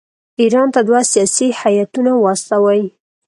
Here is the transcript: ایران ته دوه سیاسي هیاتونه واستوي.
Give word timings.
ایران 0.41 0.67
ته 0.73 0.79
دوه 0.87 1.01
سیاسي 1.11 1.47
هیاتونه 1.61 2.11
واستوي. 2.17 2.81